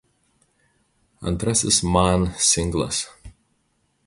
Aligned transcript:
Antrasis 1.31 1.79
Man 1.93 2.21
singlas. 2.49 3.07